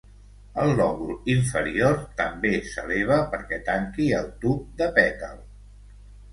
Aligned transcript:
El 0.61 0.71
lòbul 0.79 1.11
inferior 1.33 1.99
també 2.23 2.55
s'eleva 2.71 3.21
perquè 3.35 3.63
tanqui 3.71 4.11
el 4.23 4.35
tub 4.47 4.67
de 4.83 4.93
pètal. 5.01 5.41